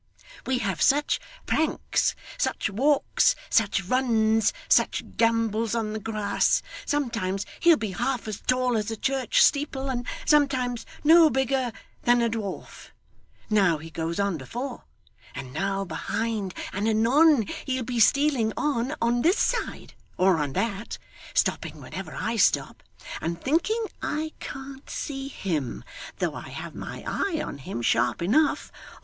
We 0.47 0.57
have 0.57 0.81
such 0.81 1.19
pranks, 1.45 2.15
such 2.39 2.71
walks, 2.71 3.35
such 3.51 3.83
runs, 3.83 4.51
such 4.67 5.03
gambols 5.15 5.75
on 5.75 5.93
the 5.93 5.99
grass! 5.99 6.63
Sometimes 6.87 7.45
he'll 7.59 7.77
be 7.77 7.91
half 7.91 8.27
as 8.27 8.41
tall 8.41 8.75
as 8.77 8.89
a 8.89 8.97
church 8.97 9.43
steeple, 9.43 9.91
and 9.91 10.07
sometimes 10.25 10.87
no 11.03 11.29
bigger 11.29 11.71
than 12.01 12.19
a 12.19 12.31
dwarf. 12.31 12.87
Now, 13.47 13.77
he 13.77 13.91
goes 13.91 14.19
on 14.19 14.37
before, 14.39 14.85
and 15.35 15.53
now 15.53 15.85
behind, 15.85 16.55
and 16.73 16.87
anon 16.87 17.45
he'll 17.65 17.83
be 17.83 17.99
stealing 17.99 18.53
on, 18.57 18.95
on 19.03 19.21
this 19.21 19.37
side, 19.37 19.93
or 20.17 20.39
on 20.39 20.53
that, 20.53 20.97
stopping 21.35 21.79
whenever 21.79 22.15
I 22.15 22.37
stop, 22.37 22.81
and 23.21 23.39
thinking 23.39 23.85
I 24.01 24.33
can't 24.39 24.89
see 24.89 25.27
him, 25.27 25.83
though 26.17 26.33
I 26.33 26.49
have 26.49 26.73
my 26.73 27.03
eye 27.05 27.39
on 27.39 27.59
him 27.59 27.83
sharp 27.83 28.23
enough. 28.23 28.71